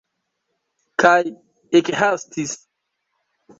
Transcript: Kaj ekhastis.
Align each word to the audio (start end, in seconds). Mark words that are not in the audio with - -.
Kaj 1.03 1.13
ekhastis. 1.83 2.59